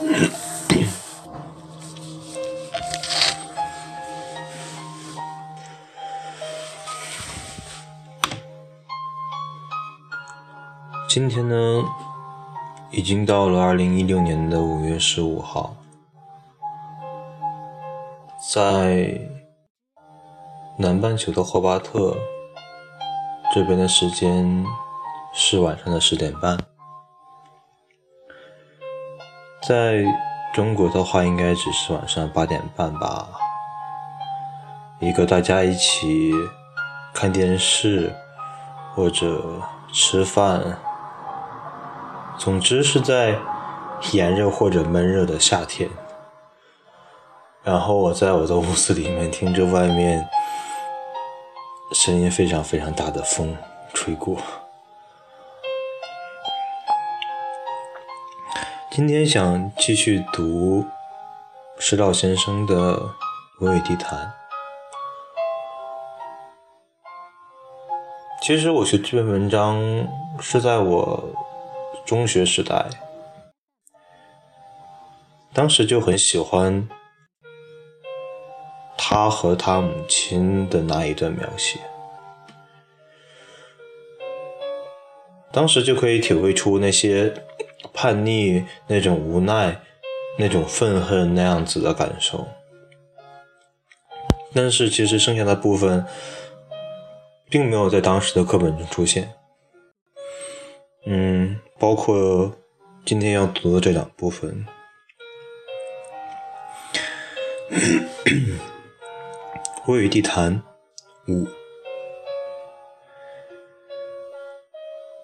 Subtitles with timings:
[11.06, 11.84] 今天呢，
[12.90, 15.76] 已经到了二零一六年的五月十五号，
[18.50, 19.20] 在
[20.78, 22.16] 南半球的霍巴特
[23.52, 24.64] 这边的时间
[25.34, 26.58] 是晚上的十点半，
[29.70, 30.04] 在
[30.52, 33.28] 中国的话应该只是晚上八点半吧，
[34.98, 36.34] 一个大家一起
[37.14, 38.12] 看电视
[38.96, 39.40] 或者
[39.92, 40.76] 吃饭。
[42.36, 43.38] 总之是在
[44.10, 45.88] 炎热或者闷热的夏天，
[47.62, 50.28] 然后我在我的屋子里面听着外面
[51.92, 53.56] 声音非常非常大的风
[53.94, 54.36] 吹过。
[58.92, 60.84] 今天想继续读
[61.78, 62.96] 石老先生的
[63.60, 64.18] 《文与地坛》。
[68.42, 69.80] 其实我学这篇文章
[70.40, 71.24] 是在我。
[72.04, 72.86] 中学时代，
[75.52, 76.88] 当时就很喜欢
[78.98, 81.78] 他和他母亲的那一段描写，
[85.52, 87.32] 当时就可以体会出那些
[87.92, 89.80] 叛逆、那种无奈、
[90.38, 92.46] 那种愤恨那样子的感受。
[94.52, 96.04] 但是其实剩下的部分，
[97.48, 99.32] 并没有在当时的课本中出现。
[101.06, 102.52] 嗯，包括
[103.04, 104.66] 今天要读的这两部分，
[109.86, 110.62] 《我与地坛》
[111.32, 111.48] 五，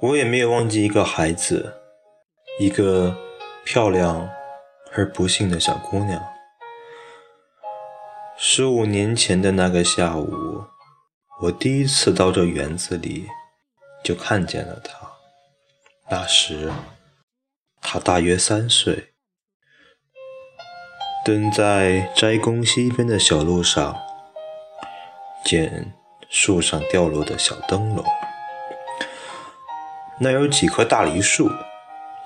[0.00, 1.75] 我也没有忘记一个孩子，
[2.58, 3.14] 一个
[3.64, 4.30] 漂亮
[4.94, 6.24] 而不幸的小姑娘。
[8.38, 10.64] 十五年前的那个下午，
[11.42, 13.28] 我第一次到这园子里，
[14.02, 14.96] 就看见了她。
[16.08, 16.72] 那时，
[17.83, 19.12] 她大约三岁，
[21.27, 23.95] 蹲在斋宫西边的小路上，
[25.45, 25.92] 捡
[26.30, 28.02] 树上掉落的小灯笼。
[30.18, 31.50] 那有几棵大梨树，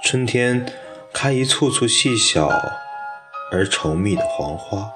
[0.03, 0.67] 春天
[1.13, 2.49] 开一簇簇细小
[3.53, 4.91] 而稠密的黄花，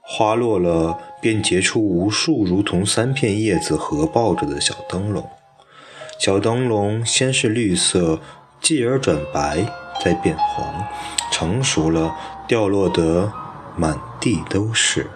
[0.00, 5.28] 花落了便结出无数如同三片叶子合抱着的小灯笼。
[6.18, 8.18] 小灯笼先是绿色，
[8.60, 9.66] 继而转白，
[10.02, 10.86] 再变黄，
[11.30, 12.16] 成熟了，
[12.48, 13.32] 掉落得
[13.76, 15.08] 满地都是。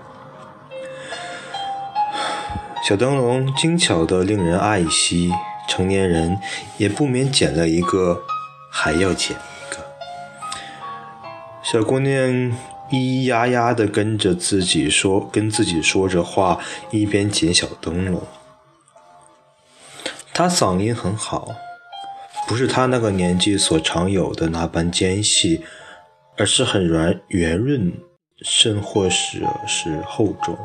[2.86, 5.32] 小灯笼精巧的令人爱惜，
[5.66, 6.38] 成年人
[6.76, 8.22] 也不免捡了一个，
[8.70, 9.84] 还要捡一个。
[11.62, 12.28] 小姑娘
[12.90, 16.60] 咿咿呀呀的跟着自己说，跟自己说着话，
[16.90, 18.22] 一边捡小灯笼。
[20.32, 21.48] 她嗓音很好，
[22.48, 25.62] 不是她那个年纪所常有的那般尖细，
[26.36, 27.92] 而是很软圆润，
[28.40, 30.56] 甚或是是厚重。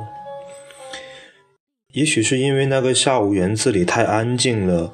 [1.89, 4.93] 也许是因为那个下午园子里太安静了，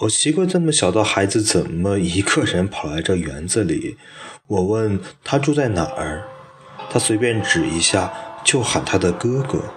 [0.00, 3.96] 我奇怪这么小的孩子怎么一个人跑来这园子里。
[4.46, 6.28] 我问他住在哪儿，
[6.88, 8.12] 他随便指一下
[8.44, 9.74] 就喊他的哥哥。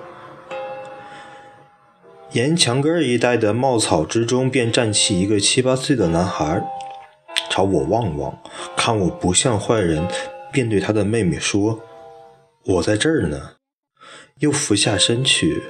[2.33, 6.63] 沿墙根一带的茂草之中，便站起一个七八岁的男孩，
[7.49, 8.37] 朝我望望，
[8.77, 10.07] 看我不像坏人，
[10.53, 11.81] 便对他的妹妹说
[12.65, 13.53] ：“我在这儿呢。”
[14.39, 15.63] 又俯下身去。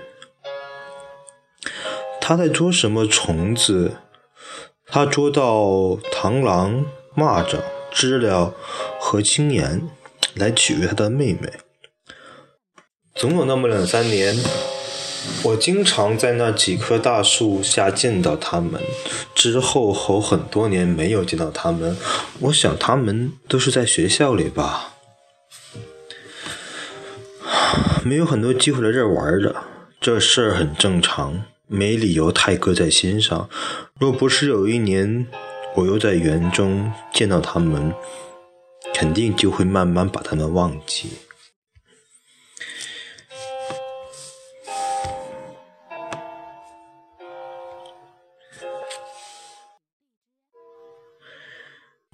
[2.19, 3.93] 他在捉什么虫子？
[4.93, 6.85] 他捉到螳螂、
[7.15, 8.53] 蚂蚱、知了
[8.99, 9.87] 和青岩，
[10.35, 11.49] 来取悦他的妹妹。
[13.15, 14.35] 总有那么两三年。
[15.43, 18.81] 我经常在那几棵大树下见到他们，
[19.33, 21.95] 之后后很多年没有见到他们。
[22.39, 24.95] 我想他们都是在学校里吧，
[28.03, 29.55] 没有很多机会来这玩的。
[30.01, 31.43] 这事儿很正常，
[31.73, 33.49] 没理由太搁在心上。
[33.97, 35.25] 若不是有一年
[35.75, 37.93] 我又在园中见到他们，
[38.93, 41.11] 肯定就会慢慢把他们忘记。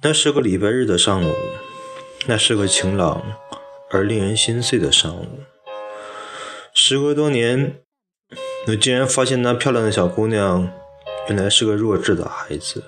[0.00, 1.34] 那是个礼拜日的上午，
[2.28, 3.20] 那是个晴朗
[3.90, 5.40] 而令人心碎的上午。
[6.72, 7.82] 时隔多年，
[8.68, 10.70] 我竟然发现那漂亮的小姑娘，
[11.28, 12.84] 原来是个弱智的孩子。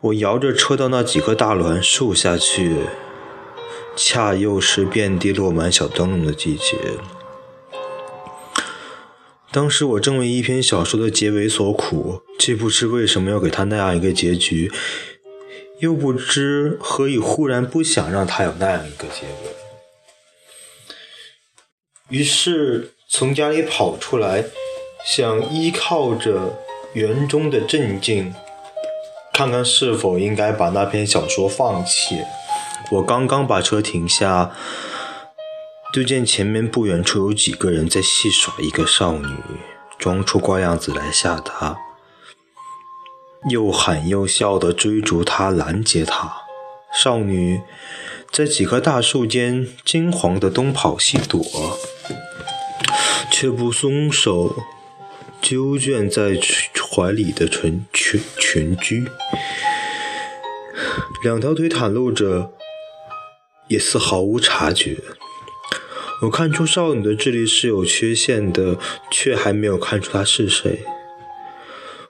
[0.00, 2.84] 我摇着车到那几棵大栾树下去，
[3.96, 6.76] 恰又是遍地落满小灯笼的季节。
[9.50, 14.70] 当时我正为一篇小说的结尾所苦，既不知为什么要给他那样一个结局，
[15.78, 19.56] 又不知何以忽然不想让他有那样一个结尾。
[22.10, 24.44] 于是从家里跑出来，
[25.04, 26.56] 想依靠着
[26.92, 28.32] 园中的镇静，
[29.32, 32.20] 看看是否应该把那篇小说放弃。
[32.92, 34.52] 我刚刚把车停下。
[35.92, 39.26] 就见前面不远处有几个人在戏耍一个少女，
[39.98, 41.76] 装出瓜样子来吓她，
[43.50, 46.42] 又喊又笑的追逐她、拦截她。
[46.94, 47.62] 少女
[48.30, 51.42] 在几棵大树间惊慌的东跑西躲，
[53.40, 54.54] 却不松手，
[55.40, 56.38] 揪卷在
[56.92, 59.06] 怀里的裙裙裙裾，
[61.24, 62.52] 两条腿袒露着，
[63.68, 64.98] 也似毫无察觉。
[66.20, 68.76] 我看出少女的智力是有缺陷的，
[69.10, 70.80] 却还没有看出她是谁。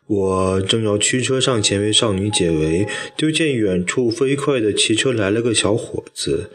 [0.08, 6.50] 我正要驱车上前为少女解围，就见远处飞快的骑车来了个小伙子。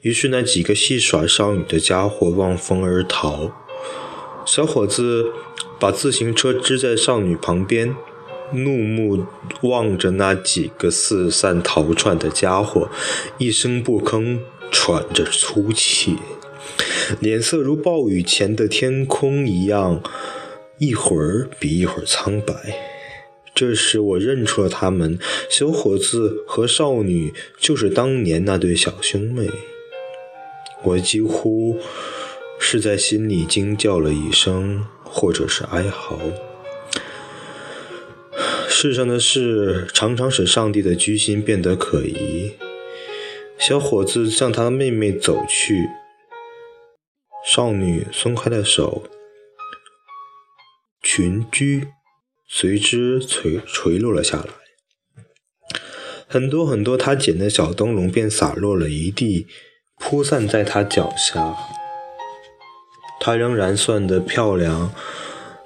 [0.00, 3.60] 于是那几个戏耍少女的家伙望风而逃。
[4.46, 5.32] 小伙子
[5.80, 7.96] 把自行车支在少女旁边，
[8.52, 9.26] 怒目
[9.62, 12.88] 望着那几个四散逃窜的家伙，
[13.38, 16.16] 一声不吭，喘着粗气。
[17.20, 20.02] 脸色如暴雨前的天空一样，
[20.78, 22.54] 一会儿比一会儿苍白。
[23.54, 25.18] 这时我认出了他们，
[25.48, 29.48] 小伙子和少女就是当年那对小兄妹。
[30.82, 31.78] 我几乎
[32.58, 36.18] 是在心里惊叫了一声，或者是哀嚎。
[38.68, 42.52] 世上的事常常使上帝的居心变得可疑。
[43.58, 45.88] 小伙子向他的妹妹走去。
[47.46, 49.04] 少女松开了手，
[51.02, 51.86] 裙裾
[52.48, 54.48] 随之垂垂落了下来。
[56.26, 59.46] 很多很多他捡的小灯笼便洒落了一地，
[59.98, 61.54] 铺散在他脚下。
[63.26, 64.92] 她仍然算得漂亮，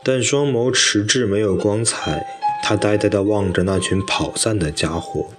[0.04, 2.24] 但双眸迟滞，没有光彩。
[2.62, 5.30] 她呆呆地望着那群跑散的家伙，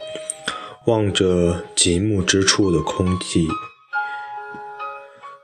[0.86, 3.48] 望着极目之处的空寂。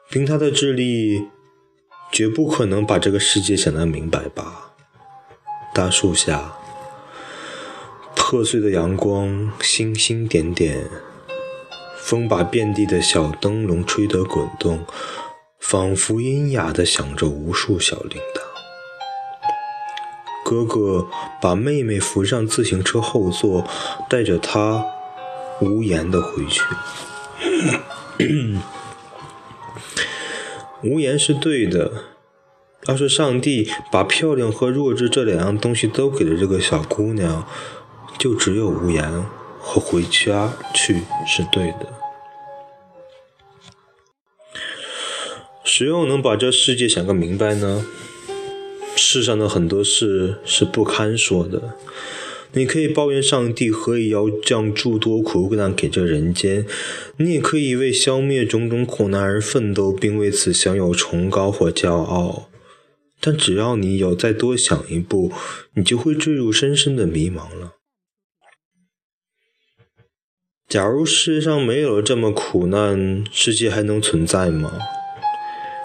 [0.09, 1.29] 凭他的智力，
[2.11, 4.73] 绝不可能把这个世界想得明白吧？
[5.73, 6.55] 大树下，
[8.17, 10.89] 破碎的阳光，星星点点，
[11.97, 14.85] 风把遍地的小灯笼吹得滚动，
[15.67, 18.41] 仿佛阴哑地响着无数小铃铛。
[20.45, 21.07] 哥哥
[21.41, 23.65] 把妹妹扶上自行车后座，
[24.07, 24.85] 带着她
[25.59, 26.61] 无言地回去。
[30.83, 31.91] 无言是对的。
[32.85, 37.47] 要是上帝把漂亮和弱智这两样东西都给了这个小姑娘，
[38.19, 39.25] 就只有无言
[39.59, 42.04] 和回家去是对的。
[45.77, 47.85] 谁又能把这世界想个明白呢？
[48.95, 51.75] 世上的很多事是不堪说的。
[52.53, 56.65] 你可以抱怨上帝何以要降诸多苦难给这人间，
[57.17, 62.49] 你也可以为消灭种种苦难而奋斗，并为此享有崇高或骄傲。
[63.19, 65.33] 但只要你有再多想一步，
[65.73, 67.73] 你就会坠入深深的迷茫了。
[70.69, 74.79] 假如世界上没有了这么苦难，世界还能存在吗？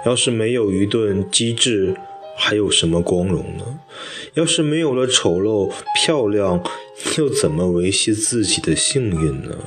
[0.05, 1.97] 要是没有愚钝机智。
[2.43, 3.81] 还有什么光荣呢？
[4.33, 6.65] 要是没有了丑陋漂亮，
[7.19, 9.59] 又怎么维系自己的幸运呢？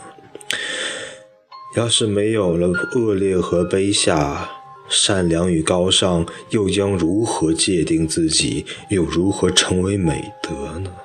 [1.76, 4.50] 要是没有了恶劣和卑下，
[4.90, 8.66] 善良与高尚，又将如何界定自己？
[8.90, 10.96] 又如何成为美德呢？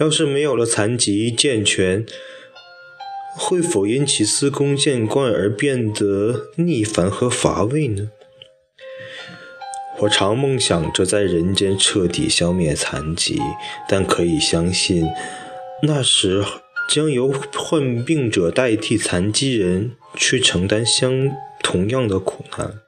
[0.00, 2.04] 要是没有了残疾健全，
[3.36, 8.10] 会否因其司空见惯而变得逆烦和乏味呢？
[10.00, 13.38] 我常梦想着在人间彻底消灭残疾，
[13.86, 15.06] 但可以相信，
[15.82, 16.42] 那时
[16.88, 21.30] 将由患病者代替残疾人去承担相
[21.62, 22.80] 同样的苦难。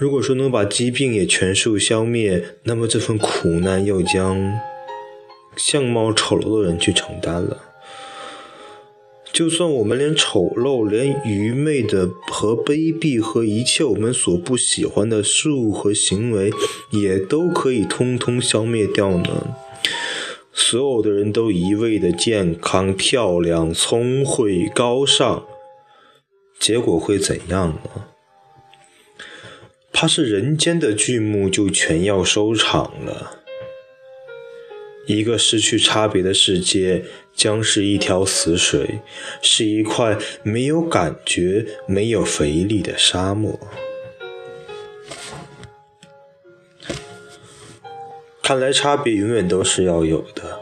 [0.00, 4.60] 如果说能把疾病也全数消灭，那么这份苦难又将
[5.56, 7.58] 相貌丑陋的人去承担了。
[9.32, 16.52] 就算我们连丑陋、连愚昧的和卑鄙和一切我们所不喜欢的事物和行为，
[16.90, 19.56] 也都可以通通消灭掉呢？
[20.52, 25.44] 所有的人都一味的健康、漂亮、聪慧、高尚，
[26.60, 28.04] 结果会怎样呢？
[29.92, 33.43] 怕是人间的剧目就全要收场了。
[35.06, 39.00] 一个失去差别的世界，将是一条死水，
[39.42, 43.58] 是一块没有感觉、没有肥力的沙漠。
[48.42, 50.60] 看来差别永远都是要有的，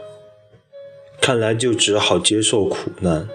[1.19, 3.27] 看来就只好接受苦难。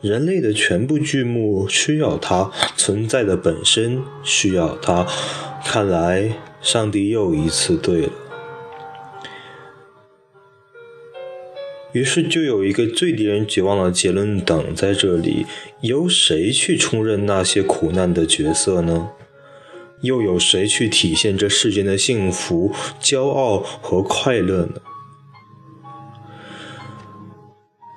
[0.00, 5.06] 人类的全部剧目需要它存在的本身，需要它。
[5.62, 8.12] 看来上帝又一次对了。
[11.92, 15.46] 于是就有一个最令人绝望的结论等在这里：
[15.80, 19.10] 由谁去充任那些苦难的角色呢？
[20.02, 24.80] 又有谁去体现这世间的幸福、骄傲和快乐呢？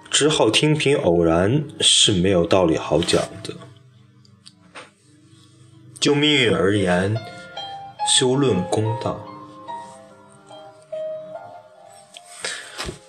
[0.10, 3.56] 只好听凭偶然，是没有道理好讲的。
[6.00, 7.16] 就命运而言，
[8.08, 9.33] 休论公道。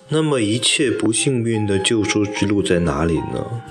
[0.09, 3.63] 那么，一切不幸运的救赎之路在哪里呢？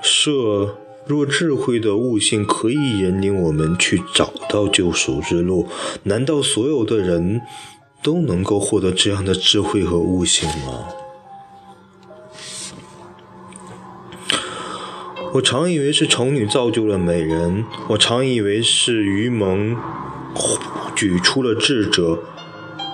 [0.00, 5.68] 设若智慧的悟性可以引领我们去找到救赎之路，
[6.04, 7.42] 难道所有的人
[8.02, 10.86] 都能够获得这样的智慧和悟性吗？
[15.34, 19.76] 我常以为是丑女造就了美人，我常以为是愚蒙
[20.94, 22.20] 举出了智者。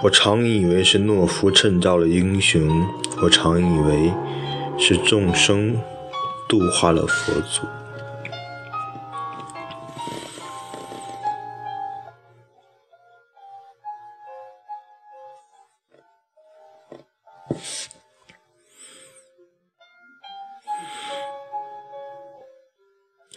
[0.03, 2.69] 我常以为是懦夫衬造了英雄，
[3.23, 4.13] 我常以为
[4.77, 5.81] 是众生
[6.49, 7.63] 度化了佛祖。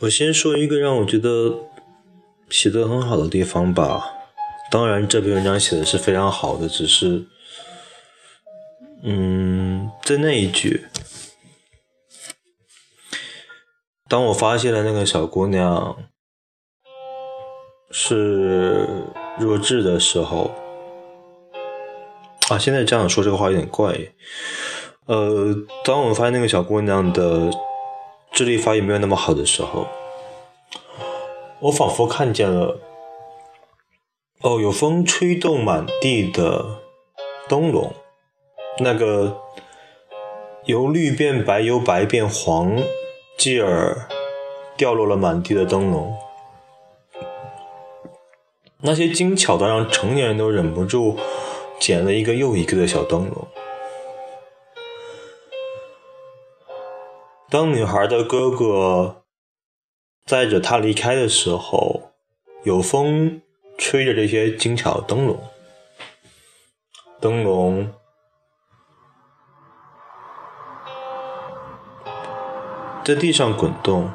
[0.02, 1.60] 我先说一个让我觉得
[2.50, 4.15] 写的很好的地方吧。
[4.76, 7.26] 当然，这篇文章写的是非常好的，只是，
[9.04, 10.86] 嗯，在那一句，
[14.10, 15.96] 当我发现了那个小姑娘
[17.90, 18.86] 是
[19.40, 20.52] 弱智的时候，
[22.50, 23.98] 啊，现在这样说这个话有点怪，
[25.06, 25.56] 呃，
[25.86, 27.50] 当我们发现那个小姑娘的
[28.34, 29.88] 智力发育没有那么好的时候，
[31.62, 32.78] 我仿佛看见了。
[34.46, 36.80] 哦，有风吹动满地的
[37.50, 37.92] 灯笼，
[38.78, 39.42] 那个
[40.66, 42.78] 由绿变白、由白变黄，
[43.40, 44.08] 继而
[44.78, 46.16] 掉落了满地的灯笼，
[48.82, 51.18] 那些精巧的让成年人都忍不住
[51.80, 53.48] 捡了一个又一个的小灯笼。
[57.50, 59.24] 当女孩的哥哥
[60.24, 62.12] 载着她离开的时候，
[62.64, 63.42] 有风。
[63.78, 65.44] 吹着这些精巧灯笼，
[67.22, 67.94] 灯笼
[73.04, 74.12] 在地上滚动，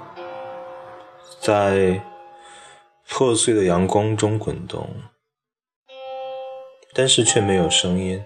[1.40, 2.02] 在
[3.08, 4.88] 破碎的阳光中滚动，
[6.92, 8.24] 但是却没有声音。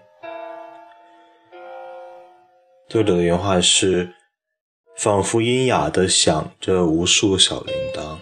[2.89, 4.15] 作者的原话是
[4.97, 8.19] ：“仿佛阴哑的响着无数小铃铛。”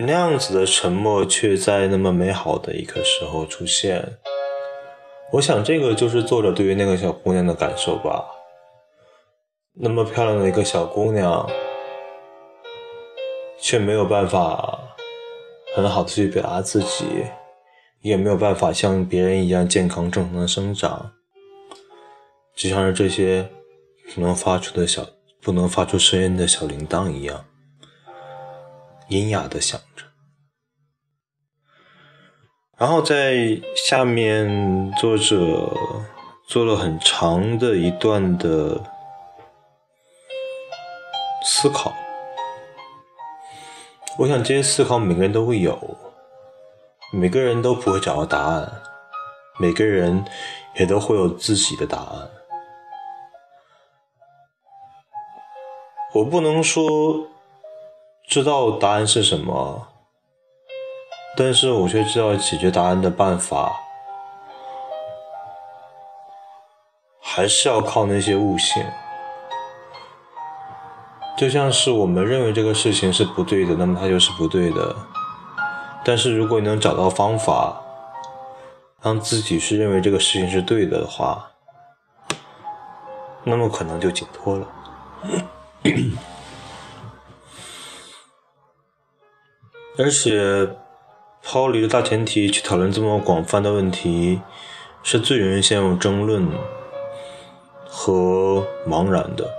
[0.00, 4.18] 那样子的沉默，却在那么美好的一个时候出现。
[5.32, 8.24] 我想，这个就是作者对于那个小姑娘的感受吧。
[9.74, 11.50] 那么漂亮的一个小姑娘，
[13.60, 14.78] 却没有办法
[15.74, 17.04] 很好的去表达自己，
[18.00, 21.10] 也没有办法像别人一样健康正常的生长，
[22.54, 23.48] 就像是这些
[24.14, 25.04] 不能发出的小、
[25.42, 27.44] 不能发出声音的小铃铛一样。
[29.08, 30.04] 阴哑的响着，
[32.76, 35.74] 然后在下面，作者
[36.46, 38.84] 做了很长的一段的
[41.42, 41.94] 思考。
[44.18, 45.96] 我想这些思考每个人都会有，
[47.10, 48.82] 每个人都不会找到答案，
[49.58, 50.22] 每个人
[50.74, 52.30] 也都会有自己的答案。
[56.12, 57.26] 我不能说。
[58.28, 59.88] 知道答案是什么，
[61.34, 63.80] 但是我却知道解决答案的办法，
[67.22, 68.84] 还是要靠那些悟性。
[71.38, 74.94] 就像是我们认为这个事情是不对的，那么它就是不对的。
[76.04, 77.80] 但是如果你能找到方法，
[79.00, 81.48] 让自己去认为这个事情是对的的话，
[83.42, 84.68] 那么可能就解脱了。
[89.98, 90.76] 而且，
[91.42, 94.40] 抛离了大前提去讨论这么广泛的问题，
[95.02, 96.48] 是最容易陷入争论
[97.84, 99.52] 和茫然的。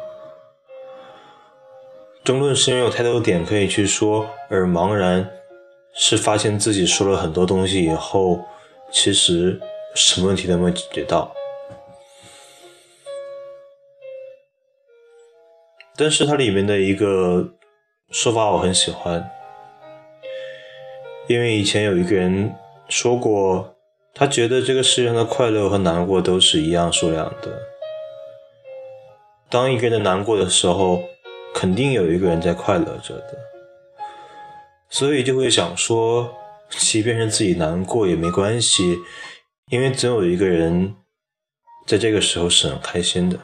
[2.24, 5.30] 争论是因为有太多的点可以去说，而茫然
[5.94, 8.40] 是发现自己说了很多东西以后，
[8.90, 9.60] 其实
[9.94, 11.36] 什么问题都没有解决到。
[15.98, 17.50] 但是它里面的一个
[18.10, 19.30] 说法我很喜欢。
[21.30, 22.56] 因为以前有一个人
[22.88, 23.76] 说过，
[24.16, 27.62] 他觉得这个世界上的快乐和难过都是一样数量的。
[29.48, 31.04] 当一个人难过的时候，
[31.54, 33.38] 肯定有一个人在快乐着的，
[34.90, 36.34] 所以就会想说，
[36.68, 38.98] 即便是自己难过也没关系，
[39.70, 40.96] 因为总有一个人
[41.86, 43.38] 在这个时候是很开心的。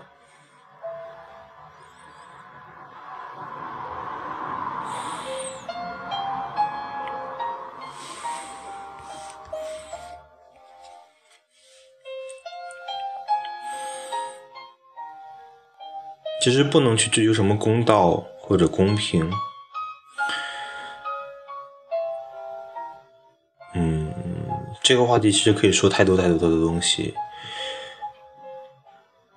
[16.46, 19.34] 其实不能去追求什么公道或者公平，
[23.74, 24.14] 嗯，
[24.84, 27.16] 这个话题其实可以说太多太多的东西，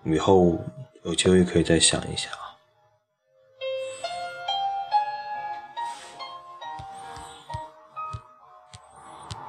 [0.05, 0.63] 以后
[1.05, 2.31] 有机会可以再想一想。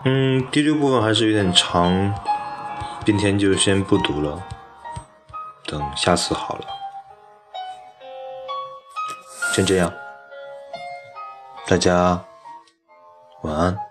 [0.05, 2.15] 嗯，第六部分还是有点长，
[3.05, 4.41] 今天就先不读了，
[5.65, 6.78] 等下次好了。
[9.51, 9.91] 先这样，
[11.67, 12.23] 大家
[13.41, 13.88] 晚安。